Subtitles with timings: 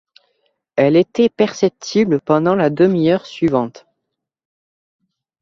[0.77, 3.85] Elle était perceptible pendant la demi-heure suivante.